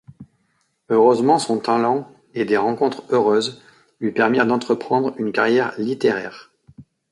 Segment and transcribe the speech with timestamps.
[0.89, 3.61] Heureusement son talent et des rencontres heureuses
[3.99, 6.51] lui permirent d'entreprendre une carrière littéraire.